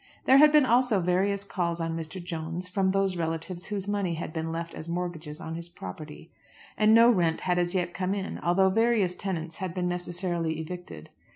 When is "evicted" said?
10.59-11.11